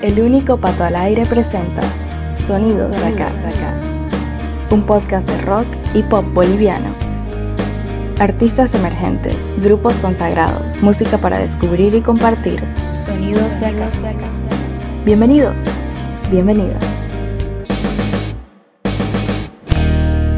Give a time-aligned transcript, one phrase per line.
[0.00, 1.82] El único pato al aire presenta
[2.36, 3.32] Sonidos, de acá.
[4.70, 6.94] Un podcast de rock y pop boliviano.
[8.20, 12.62] Artistas emergentes, grupos consagrados, música para descubrir y compartir.
[12.92, 13.90] Sonidos de acá.
[15.04, 15.52] Bienvenido,
[16.30, 16.78] bienvenida.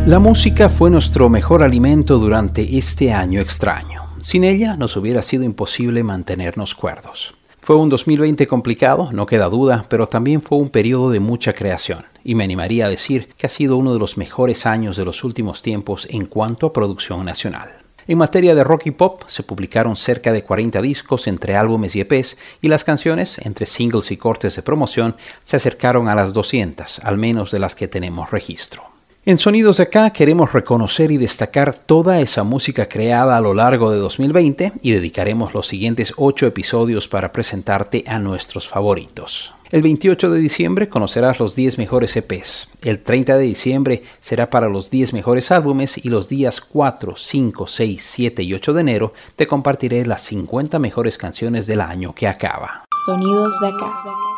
[0.07, 4.05] La música fue nuestro mejor alimento durante este año extraño.
[4.23, 7.35] Sin ella nos hubiera sido imposible mantenernos cuerdos.
[7.71, 12.05] Fue un 2020 complicado, no queda duda, pero también fue un periodo de mucha creación,
[12.25, 15.23] y me animaría a decir que ha sido uno de los mejores años de los
[15.23, 17.71] últimos tiempos en cuanto a producción nacional.
[18.09, 22.01] En materia de rock y pop, se publicaron cerca de 40 discos entre álbumes y
[22.01, 25.15] EPs, y las canciones, entre singles y cortes de promoción,
[25.45, 28.90] se acercaron a las 200, al menos de las que tenemos registro.
[29.27, 33.91] En Sonidos de acá queremos reconocer y destacar toda esa música creada a lo largo
[33.91, 39.53] de 2020 y dedicaremos los siguientes 8 episodios para presentarte a nuestros favoritos.
[39.71, 42.71] El 28 de diciembre conocerás los 10 mejores EPs.
[42.83, 47.67] El 30 de diciembre será para los 10 mejores álbumes y los días 4, 5,
[47.67, 52.27] 6, 7 y 8 de enero te compartiré las 50 mejores canciones del año que
[52.27, 52.85] acaba.
[53.05, 54.30] Sonidos de acá.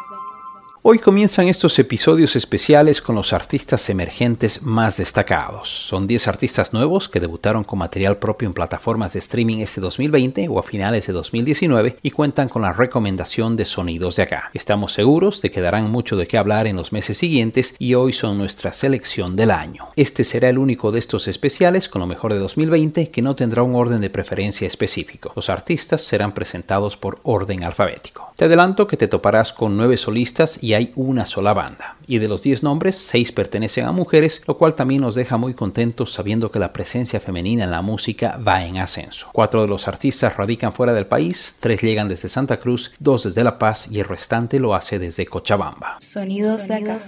[0.84, 5.68] Hoy comienzan estos episodios especiales con los artistas emergentes más destacados.
[5.68, 10.48] Son 10 artistas nuevos que debutaron con material propio en plataformas de streaming este 2020
[10.48, 14.50] o a finales de 2019 y cuentan con la recomendación de sonidos de acá.
[14.54, 18.12] Estamos seguros de que darán mucho de qué hablar en los meses siguientes y hoy
[18.12, 19.90] son nuestra selección del año.
[19.94, 23.62] Este será el único de estos especiales con lo mejor de 2020 que no tendrá
[23.62, 25.32] un orden de preferencia específico.
[25.36, 28.32] Los artistas serán presentados por orden alfabético.
[28.34, 31.96] Te adelanto que te toparás con nueve solistas y hay una sola banda.
[32.06, 35.54] Y de los 10 nombres, 6 pertenecen a mujeres, lo cual también nos deja muy
[35.54, 39.28] contentos sabiendo que la presencia femenina en la música va en ascenso.
[39.32, 43.44] Cuatro de los artistas radican fuera del país, tres llegan desde Santa Cruz, dos desde
[43.44, 45.98] La Paz y el restante lo hace desde Cochabamba.
[46.00, 46.98] Sonidos de acá.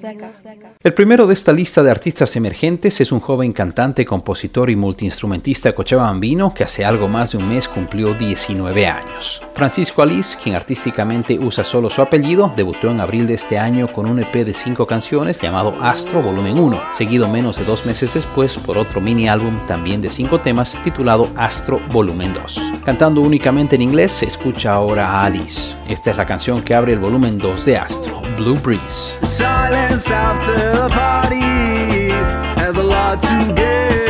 [0.83, 5.75] El primero de esta lista de artistas emergentes es un joven cantante, compositor y multiinstrumentista
[5.75, 9.43] cochabambino que hace algo más de un mes cumplió 19 años.
[9.55, 14.07] Francisco Alice, quien artísticamente usa solo su apellido, debutó en abril de este año con
[14.07, 18.57] un EP de 5 canciones llamado Astro Volumen 1, seguido menos de dos meses después
[18.57, 22.61] por otro mini álbum también de 5 temas titulado Astro Volumen 2.
[22.85, 25.77] Cantando únicamente en inglés, se escucha ahora a Alice.
[25.89, 29.19] Esta es la canción que abre el volumen 2 de Astro, Blue Breeze.
[33.17, 34.04] not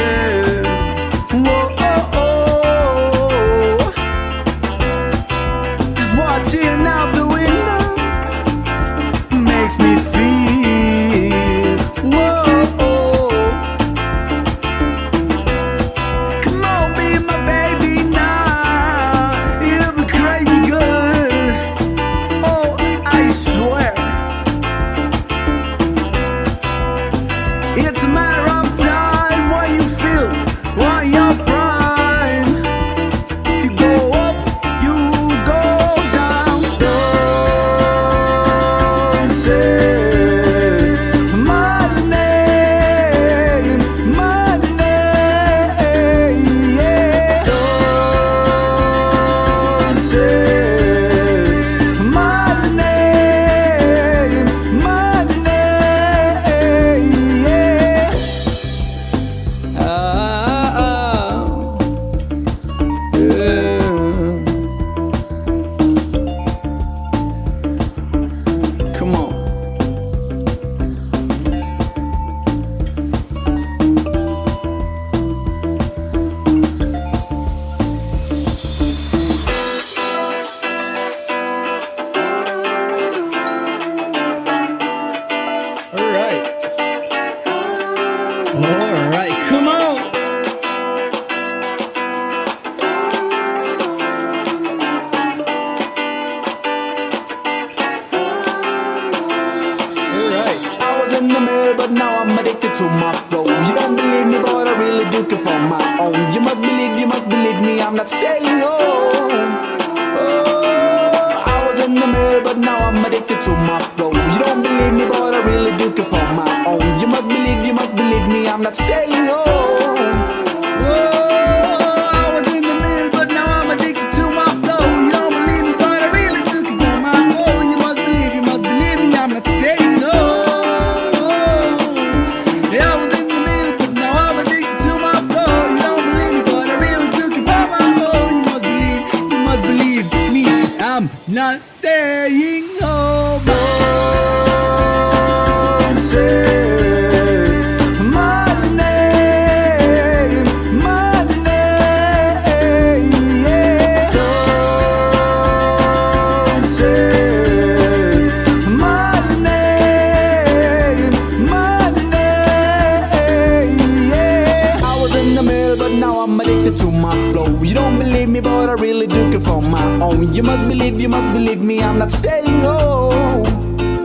[171.05, 173.45] you must believe me, I'm not staying home.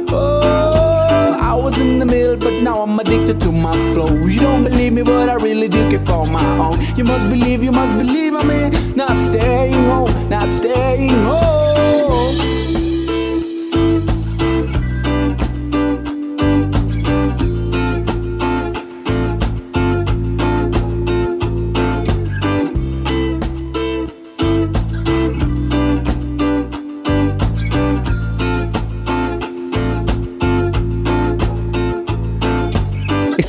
[0.10, 4.13] Oh, I was in the middle, but now I'm addicted to my flow.
[4.25, 6.81] You don't believe me, but I really do care for my own.
[6.98, 11.99] You must believe, you must believe, I mean, not staying home, not staying home.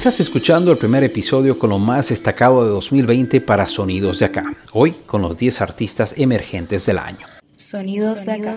[0.01, 4.45] Estás escuchando el primer episodio con lo más destacado de 2020 para Sonidos de Acá,
[4.73, 7.27] hoy con los 10 artistas emergentes del año.
[7.55, 8.57] Sonidos de acá.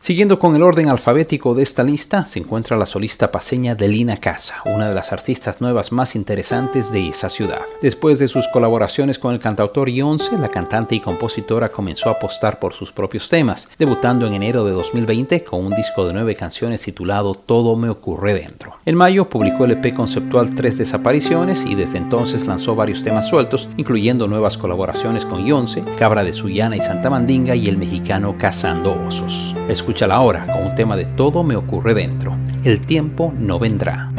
[0.00, 4.62] Siguiendo con el orden alfabético de esta lista, se encuentra la solista paseña Delina Casa,
[4.64, 7.62] una de las artistas nuevas más interesantes de esa ciudad.
[7.82, 12.58] Después de sus colaboraciones con el cantautor Ionce, la cantante y compositora comenzó a apostar
[12.58, 16.82] por sus propios temas, debutando en enero de 2020 con un disco de nueve canciones
[16.82, 18.74] titulado Todo me ocurre dentro.
[18.84, 23.68] En mayo publicó el EP conceptual Tres Desapariciones y desde entonces lanzó varios temas sueltos,
[23.76, 28.98] incluyendo nuevas colaboraciones con Ionce, Cabra de Sullana y Santa Mandinga y el mexicano Cazando
[29.06, 29.54] Osos.
[29.78, 32.36] Escúchala ahora con un tema de Todo me ocurre dentro.
[32.64, 34.10] El tiempo no vendrá.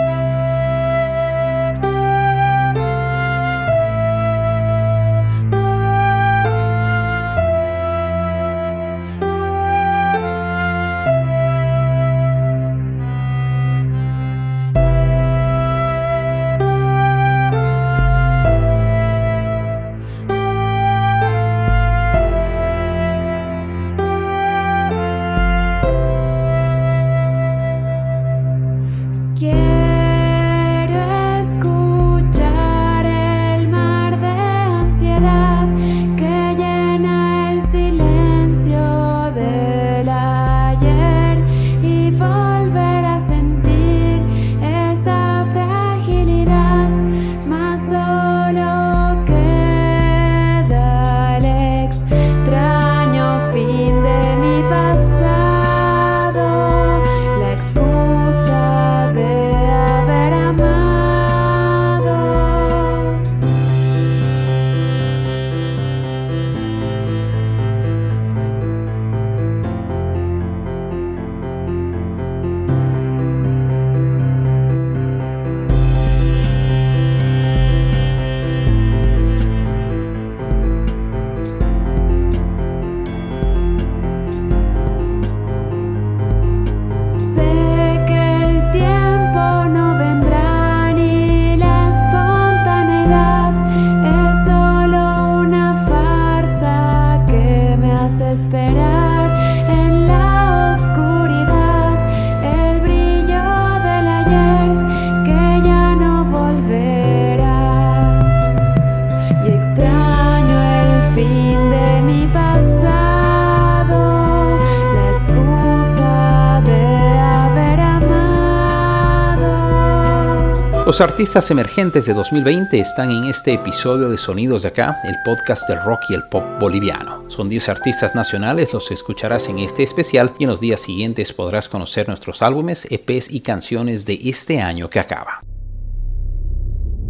[120.89, 125.69] Los artistas emergentes de 2020 están en este episodio de Sonidos de Acá, el podcast
[125.69, 127.29] del rock y el pop boliviano.
[127.29, 131.69] Son 10 artistas nacionales, los escucharás en este especial y en los días siguientes podrás
[131.69, 135.43] conocer nuestros álbumes, EPs y canciones de este año que acaba.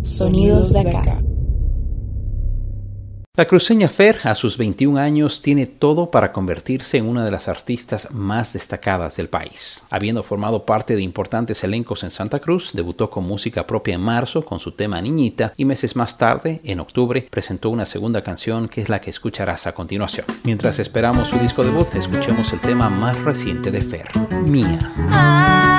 [0.04, 1.22] Sonidos de Acá.
[3.40, 7.48] La cruceña Fer, a sus 21 años, tiene todo para convertirse en una de las
[7.48, 9.82] artistas más destacadas del país.
[9.90, 14.44] Habiendo formado parte de importantes elencos en Santa Cruz, debutó con música propia en marzo
[14.44, 18.82] con su tema Niñita y meses más tarde, en octubre, presentó una segunda canción que
[18.82, 20.26] es la que escucharás a continuación.
[20.44, 24.10] Mientras esperamos su disco debut, escuchemos el tema más reciente de Fer,
[24.44, 25.79] Mía.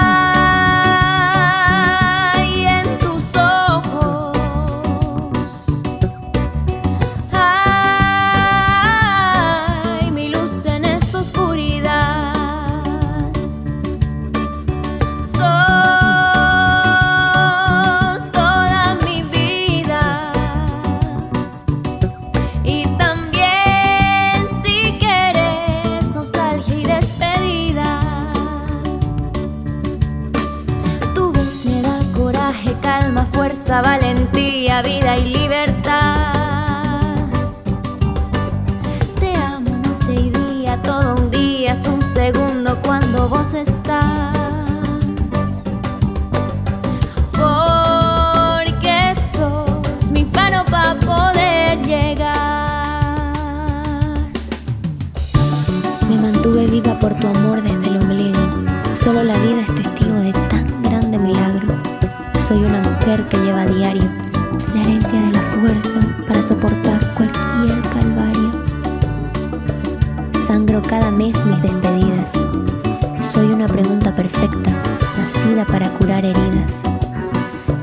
[76.25, 76.83] Heridas.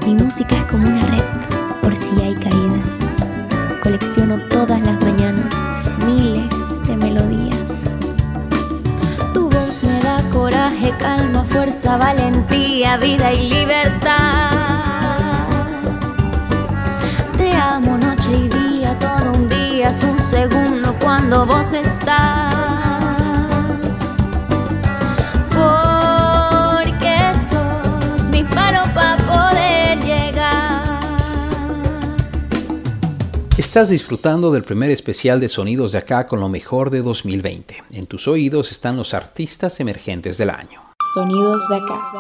[0.06, 1.24] Mi música es como una red
[1.82, 3.00] por si hay caídas.
[3.82, 5.54] Colecciono todas las mañanas
[6.06, 7.98] miles de melodías.
[9.34, 14.52] Tu voz me da coraje, calma, fuerza, valentía, vida y libertad.
[17.38, 22.87] Te amo noche y día, todo un día es un segundo cuando vos estás.
[33.78, 37.84] Estás disfrutando del primer especial de Sonidos de Acá con lo mejor de 2020.
[37.92, 40.82] En tus oídos están los artistas emergentes del año.
[41.14, 42.12] Sonidos de acá.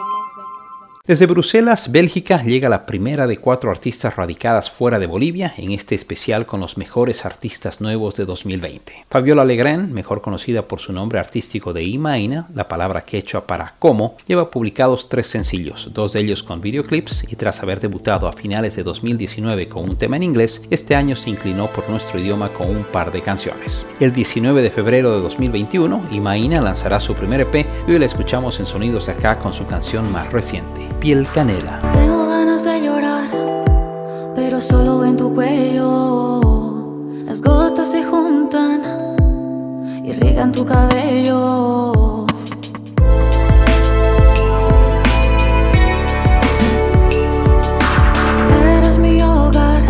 [1.08, 5.96] Desde Bruselas, Bélgica, llega la primera de cuatro artistas radicadas fuera de Bolivia en este
[5.96, 9.06] especial con los mejores artistas nuevos de 2020.
[9.10, 14.18] Fabiola Legrand, mejor conocida por su nombre artístico de Imaina, la palabra quechua para como,
[14.28, 18.76] lleva publicados tres sencillos, dos de ellos con videoclips, y tras haber debutado a finales
[18.76, 22.70] de 2019 con un tema en inglés, este año se inclinó por nuestro idioma con
[22.70, 23.86] un par de canciones.
[24.02, 28.60] El 19 de febrero de 2021, Imaina lanzará su primer EP y hoy la escuchamos
[28.60, 31.80] en Sonidos Acá con su canción más reciente, Piel Canela.
[31.94, 33.30] Tengo ganas de llorar,
[34.36, 36.42] pero solo en tu cuello.
[37.25, 38.82] Las gotas se juntan
[40.04, 42.25] y riegan tu cabello.
[48.50, 49.84] Eres mi hogar,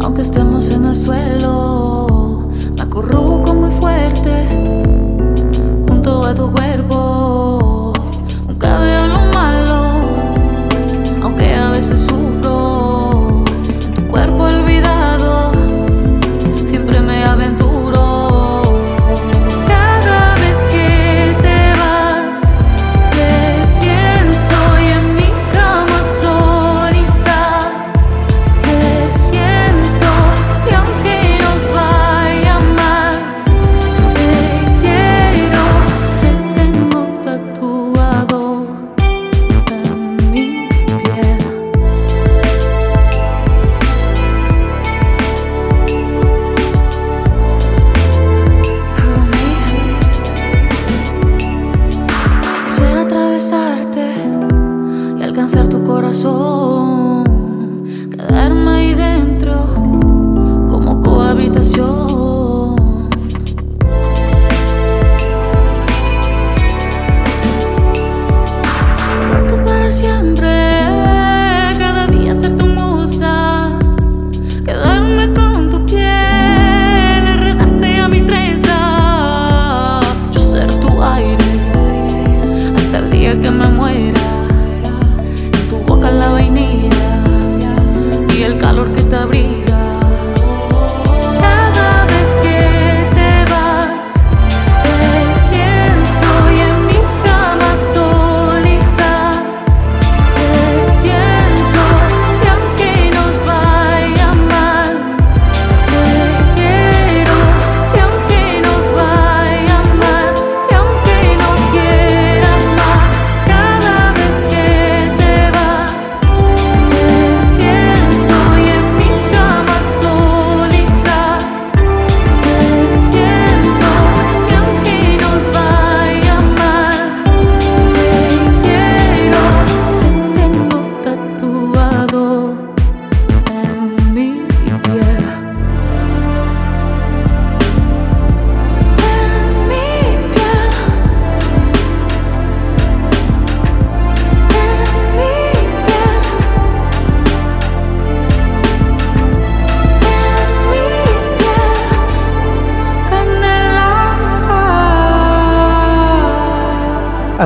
[0.00, 2.48] aunque estemos en el suelo.
[2.76, 4.27] Me acurruco muy fuerte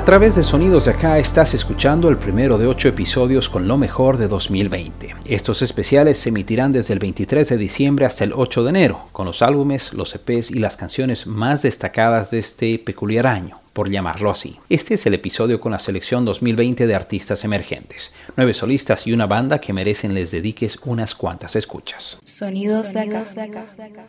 [0.02, 3.76] A través de Sonidos de Acá estás escuchando el primero de ocho episodios con lo
[3.76, 5.14] mejor de 2020.
[5.26, 9.26] Estos especiales se emitirán desde el 23 de diciembre hasta el 8 de enero, con
[9.26, 14.31] los álbumes, los EPs y las canciones más destacadas de este peculiar año por llamarlo
[14.31, 14.59] así.
[14.69, 19.26] Este es el episodio con la selección 2020 de artistas emergentes, nueve solistas y una
[19.26, 22.19] banda que merecen les dediques unas cuantas escuchas.
[22.25, 23.25] Sonidos de acá.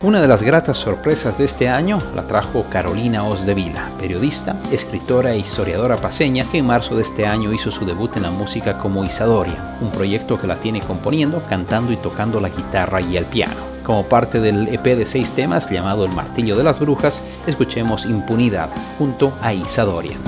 [0.01, 5.39] Una de las gratas sorpresas de este año la trajo Carolina Osdevila, periodista, escritora e
[5.39, 9.03] historiadora paseña que en marzo de este año hizo su debut en la música como
[9.03, 13.72] Isadoria, un proyecto que la tiene componiendo, cantando y tocando la guitarra y el piano.
[13.83, 18.69] Como parte del EP de seis temas llamado El Martillo de las Brujas, escuchemos Impunidad
[18.97, 20.21] junto a Isadorian.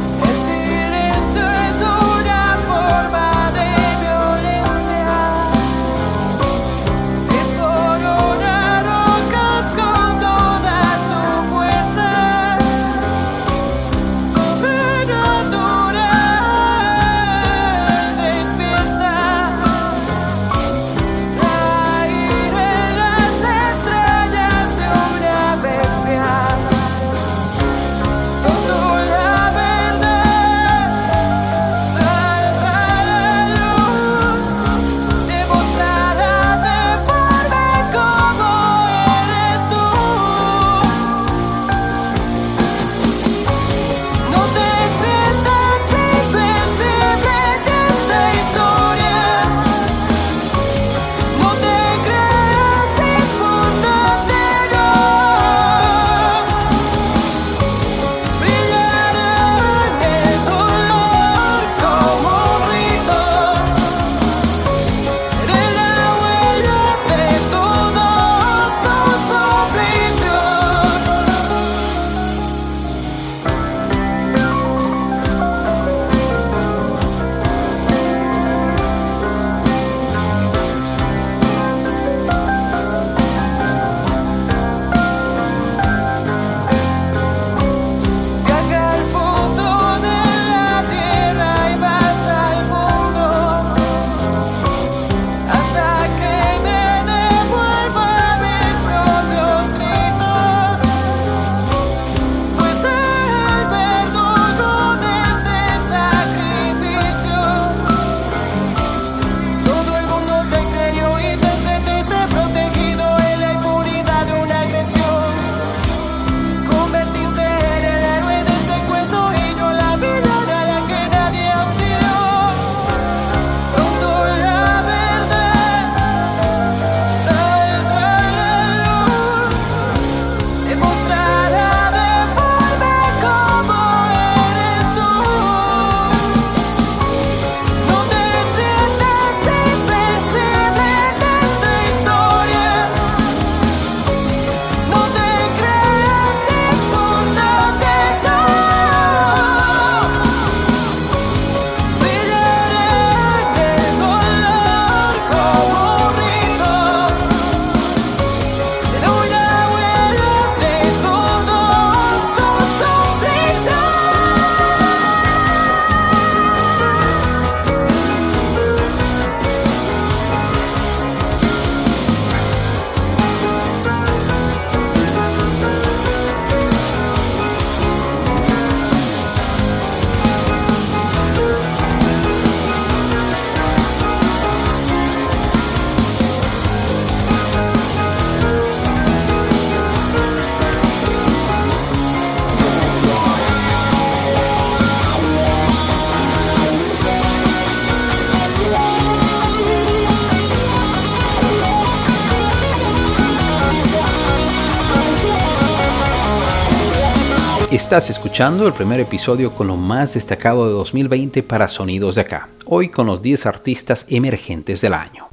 [207.86, 212.50] Estás escuchando el primer episodio con lo más destacado de 2020 para Sonidos de Acá,
[212.65, 215.30] hoy con los 10 artistas emergentes del año.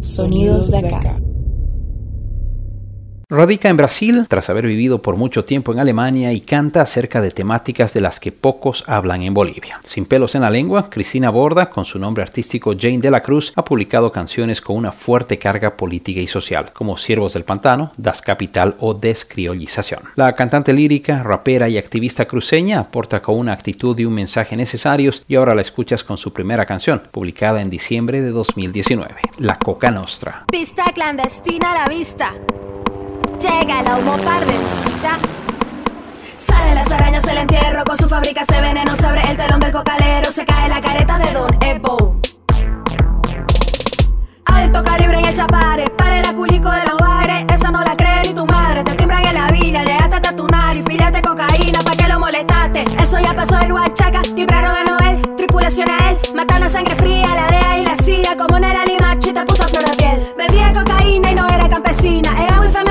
[0.00, 1.18] Sonidos de Acá.
[3.30, 7.30] Radica en Brasil tras haber vivido por mucho tiempo en Alemania y canta acerca de
[7.30, 9.80] temáticas de las que pocos hablan en Bolivia.
[9.82, 13.52] Sin pelos en la lengua, Cristina Borda, con su nombre artístico Jane de la Cruz,
[13.56, 18.20] ha publicado canciones con una fuerte carga política y social, como Siervos del Pantano, Das
[18.20, 20.02] Capital o Descriollización.
[20.16, 25.24] La cantante lírica, rapera y activista cruceña aporta con una actitud y un mensaje necesarios
[25.26, 29.90] y ahora la escuchas con su primera canción, publicada en diciembre de 2019, La Coca
[29.90, 30.44] Nostra.
[30.50, 32.34] Pista clandestina a la vista.
[33.40, 35.18] Llega el humo par de visita.
[36.46, 40.30] Salen las arañas del entierro con su fábrica se veneno sobre el telón del cocalero.
[40.32, 42.16] Se cae la careta de Don Evo.
[44.46, 47.44] Alto calibre en el chapare, para el aculico de los bares.
[47.52, 48.84] Esa no la cree ni tu madre.
[48.84, 52.84] Te timbran en la villa, llegaste hasta tu y píllate cocaína pa' que lo molestaste.
[53.02, 57.28] Eso ya pasó en Huachaca, timbraron a Noel, tripulación a él, matan a sangre fría,
[57.28, 60.34] la DEA y la CIA, como no era Limachi, te puso flor de piel.
[60.36, 62.83] Vendía cocaína y no era campesina, era muy femenina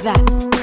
[0.00, 0.59] impunidad.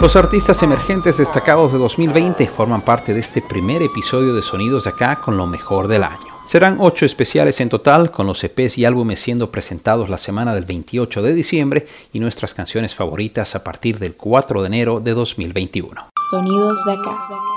[0.00, 4.90] Los artistas emergentes destacados de 2020 forman parte de este primer episodio de Sonidos de
[4.90, 6.36] Acá con lo mejor del año.
[6.46, 10.64] Serán ocho especiales en total, con los EPs y álbumes siendo presentados la semana del
[10.64, 16.10] 28 de diciembre y nuestras canciones favoritas a partir del 4 de enero de 2021.
[16.30, 17.55] Sonidos de acá.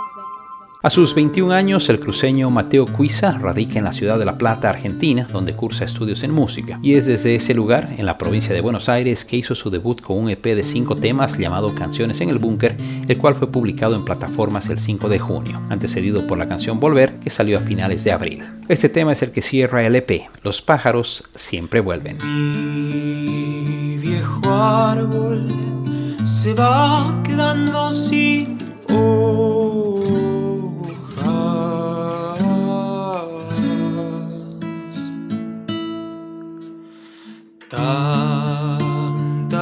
[0.81, 4.69] A sus 21 años, el cruceño Mateo Cuiza radica en la ciudad de La Plata,
[4.69, 6.79] Argentina, donde cursa estudios en música.
[6.81, 9.99] Y es desde ese lugar, en la provincia de Buenos Aires, que hizo su debut
[9.99, 12.77] con un EP de 5 temas llamado Canciones en el Búnker,
[13.09, 17.19] el cual fue publicado en plataformas el 5 de junio, antecedido por la canción Volver,
[17.19, 18.45] que salió a finales de abril.
[18.69, 22.19] Este tema es el que cierra el EP, Los pájaros siempre vuelven.
[22.23, 25.45] Mi viejo árbol
[26.23, 28.57] se va quedando sin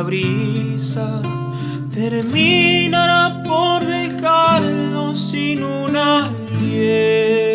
[0.07, 1.21] brisa
[1.91, 7.46] terminará por dejarlo sin un aliento.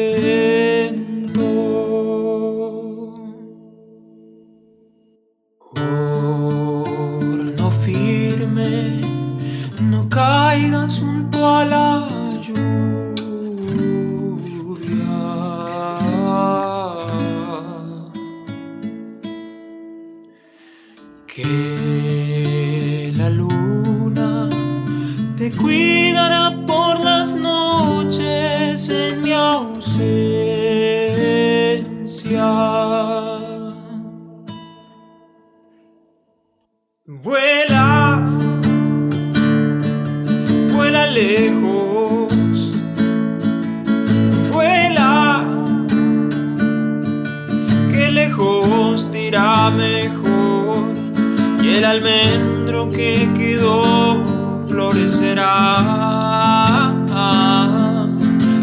[51.82, 54.22] El almendro que quedó
[54.68, 55.74] florecerá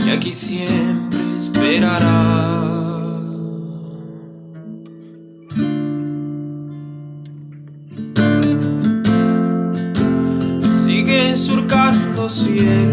[0.05, 2.37] y aquí siempre esperará.
[10.71, 12.88] sigue surcando cielos,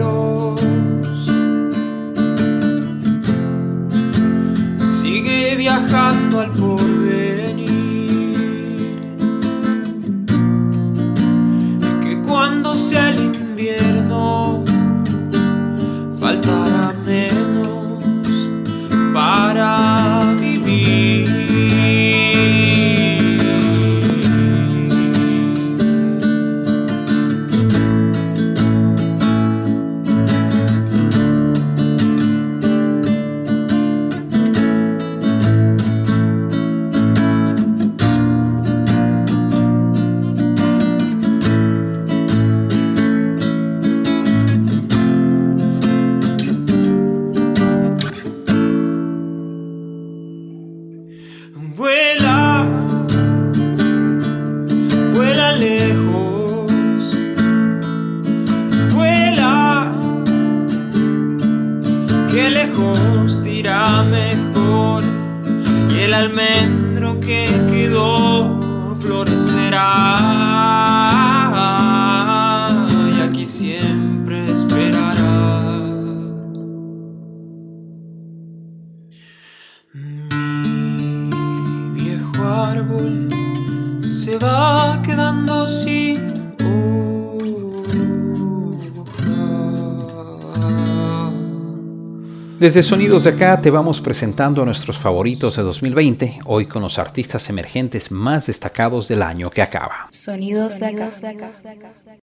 [92.59, 96.99] Desde Sonidos de acá te vamos presentando a nuestros favoritos de 2020, hoy con los
[96.99, 100.09] artistas emergentes más destacados del año que acaba.
[100.11, 101.11] Sonidos de acá.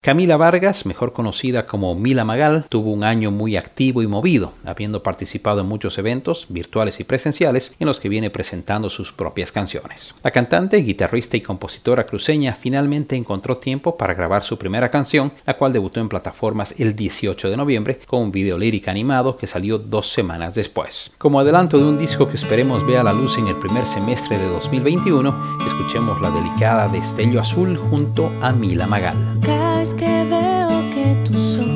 [0.07, 5.03] Camila Vargas, mejor conocida como Mila Magal, tuvo un año muy activo y movido, habiendo
[5.03, 10.14] participado en muchos eventos, virtuales y presenciales, en los que viene presentando sus propias canciones.
[10.23, 15.57] La cantante, guitarrista y compositora cruceña finalmente encontró tiempo para grabar su primera canción, la
[15.57, 19.77] cual debutó en plataformas el 18 de noviembre con un video lírico animado que salió
[19.77, 21.11] dos semanas después.
[21.19, 24.47] Como adelanto de un disco que esperemos vea la luz en el primer semestre de
[24.47, 29.16] 2021, escuchemos la delicada Destello Azul junto a Mila Magal.
[29.97, 31.76] Que veo que tus ojos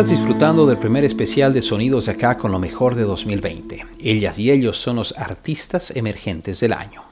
[0.00, 3.84] Estás disfrutando del primer especial de Sonidos de acá con lo mejor de 2020.
[4.02, 7.02] Ellas y ellos son los artistas emergentes del año.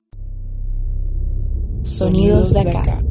[1.82, 3.02] Sonidos de acá.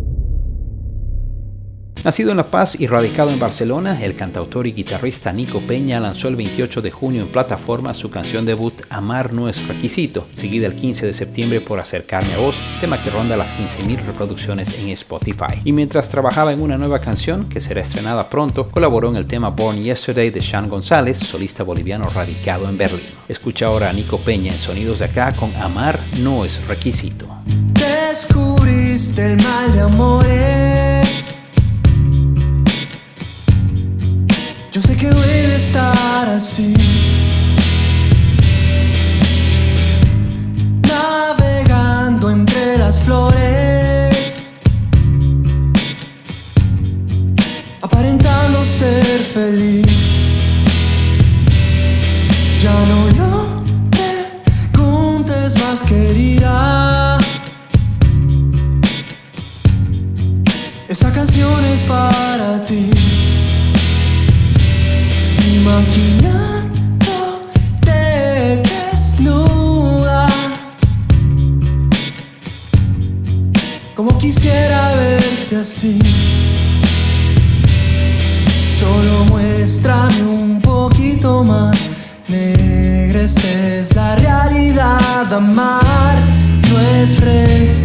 [2.07, 6.29] Nacido en La Paz y radicado en Barcelona, el cantautor y guitarrista Nico Peña lanzó
[6.29, 10.75] el 28 de junio en plataforma su canción debut Amar no es requisito, seguida el
[10.77, 15.59] 15 de septiembre por Acercarme a vos, tema que ronda las 15.000 reproducciones en Spotify.
[15.65, 19.49] Y mientras trabajaba en una nueva canción, que será estrenada pronto, colaboró en el tema
[19.49, 23.01] Born Yesterday de Sean González, solista boliviano radicado en Berlín.
[23.27, 27.27] Escucha ahora a Nico Peña en Sonidos de Acá con Amar no es requisito.
[27.73, 31.36] Descubriste el mal de amores.
[34.77, 36.75] Yo sé que duele estar así.
[40.87, 44.51] Navegando entre las flores.
[47.81, 50.19] Aparentando ser feliz.
[52.61, 53.63] Ya no lo
[54.71, 57.17] preguntes más, querida.
[60.87, 63.26] Esta canción es para ti.
[65.67, 70.29] Imaginándote desnuda.
[73.93, 75.99] Como quisiera verte así.
[78.79, 81.89] Solo muéstrame un poquito más.
[82.29, 85.33] Negra, esta es la realidad.
[85.33, 86.23] Amar
[86.71, 87.75] no es requisito.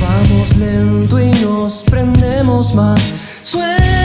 [0.00, 3.21] Vamos lento y nos prendemos más.
[3.52, 4.01] Swim.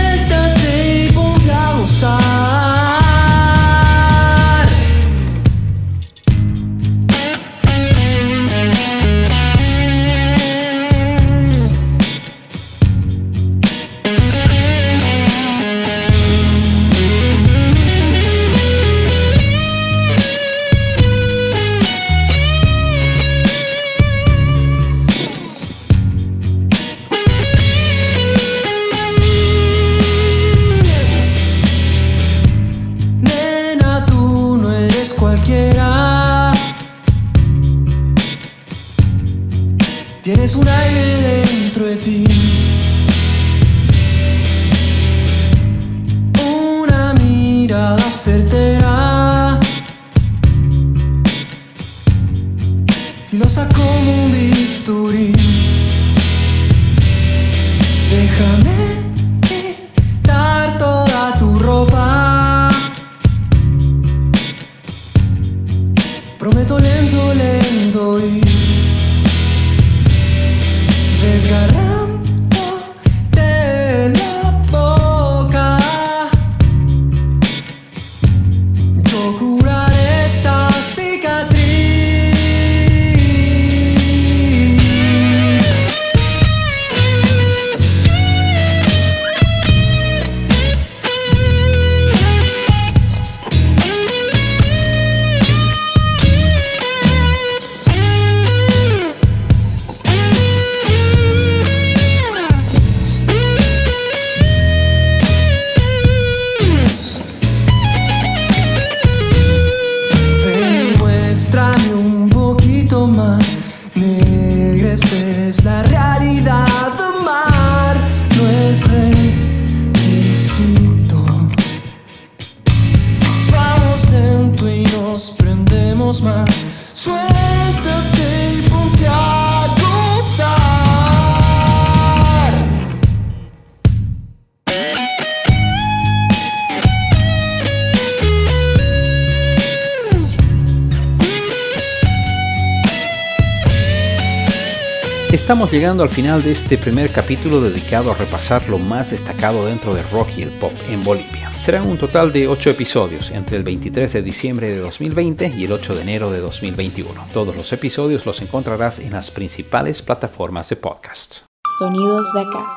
[145.47, 149.95] Estamos llegando al final de este primer capítulo dedicado a repasar lo más destacado dentro
[149.95, 151.49] del rock y el pop en Bolivia.
[151.63, 155.71] Serán un total de 8 episodios entre el 23 de diciembre de 2020 y el
[155.71, 157.27] 8 de enero de 2021.
[157.31, 161.45] Todos los episodios los encontrarás en las principales plataformas de podcast.
[161.79, 162.75] Sonidos de acá.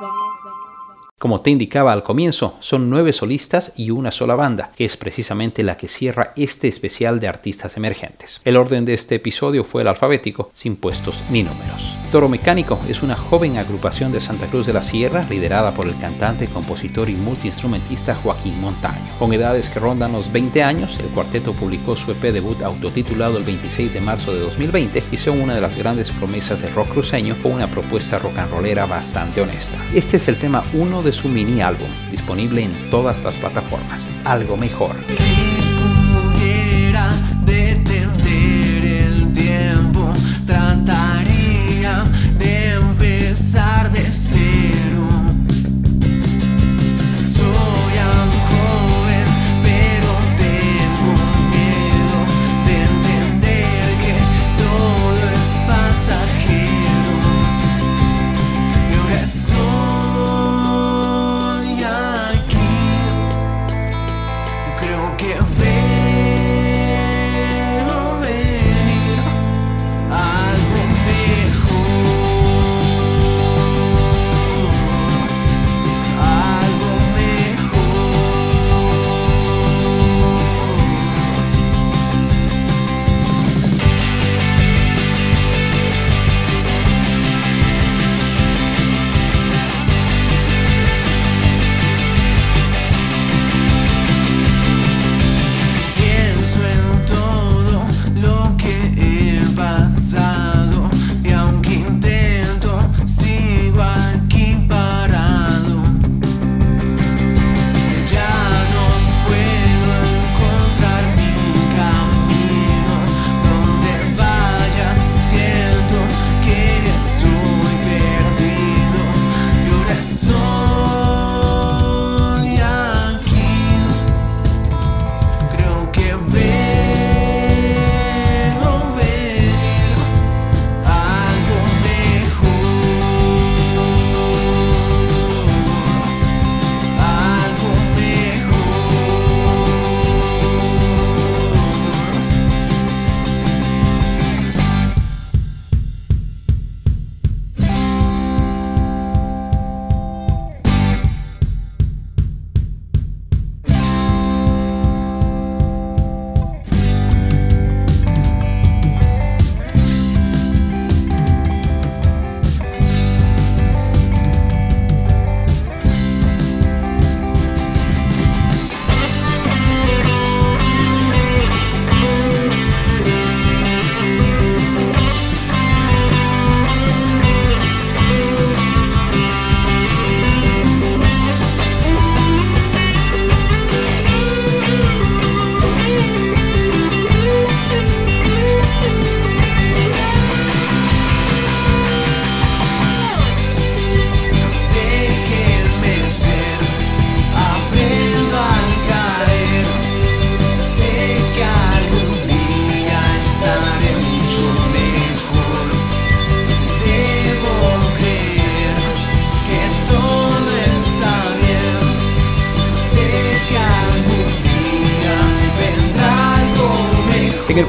[1.18, 5.64] Como te indicaba al comienzo, son nueve solistas y una sola banda, que es precisamente
[5.64, 8.40] la que cierra este especial de artistas emergentes.
[8.44, 11.99] El orden de este episodio fue el alfabético, sin puestos ni números.
[12.10, 15.96] Toro Mecánico es una joven agrupación de Santa Cruz de la Sierra liderada por el
[15.96, 19.12] cantante, compositor y multiinstrumentista Joaquín Montaño.
[19.20, 23.44] Con edades que rondan los 20 años, el cuarteto publicó su EP debut autotitulado el
[23.44, 27.36] 26 de marzo de 2020 y son una de las grandes promesas del rock cruceño
[27.42, 29.78] con una propuesta rock and rollera bastante honesta.
[29.94, 34.04] Este es el tema 1 de su mini álbum, disponible en todas las plataformas.
[34.24, 34.96] Algo mejor.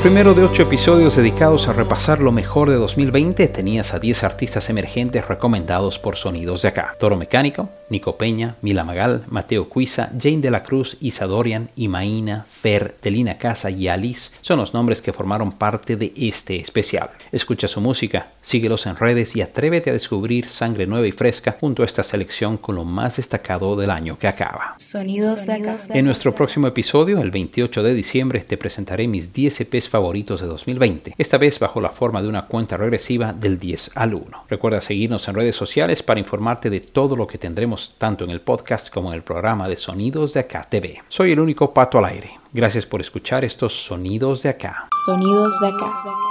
[0.02, 4.68] Primero de ocho episodios dedicados a repasar lo mejor de 2020, tenías a 10 artistas
[4.72, 6.95] emergentes recomendados por Sonidos de Acá.
[6.99, 12.95] Toro Mecánico, Nico Peña, Mila Magal, Mateo Cuisa, Jane de la Cruz, Isadorian, Imaína, Fer,
[12.99, 17.12] Telina Casa y Alice son los nombres que formaron parte de este especial.
[17.32, 21.84] Escucha su música, síguelos en redes y atrévete a descubrir sangre nueva y fresca junto
[21.84, 24.76] a esta selección con lo más destacado del año que acaba.
[24.80, 25.78] Sonidos de Acá.
[25.89, 30.48] En nuestro próximo episodio, el 28 de diciembre, te presentaré mis 10 EPs favoritos de
[30.48, 34.46] 2020, esta vez bajo la forma de una cuenta regresiva del 10 al 1.
[34.50, 38.42] Recuerda seguirnos en redes sociales para informarte de todo lo que tendremos tanto en el
[38.42, 41.04] podcast como en el programa de Sonidos de Acá TV.
[41.10, 42.32] Soy el único pato al aire.
[42.54, 44.89] Gracias por escuchar estos Sonidos de Acá.
[45.06, 46.30] Sonidos de Acá.